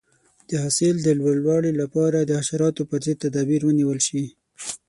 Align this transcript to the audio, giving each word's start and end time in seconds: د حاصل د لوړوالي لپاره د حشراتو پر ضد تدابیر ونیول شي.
د 0.49 0.51
حاصل 0.63 0.95
د 1.01 1.07
لوړوالي 1.19 1.71
لپاره 1.81 2.19
د 2.21 2.31
حشراتو 2.41 2.83
پر 2.89 2.99
ضد 3.05 3.17
تدابیر 3.23 3.61
ونیول 3.65 3.99
شي. 4.07 4.23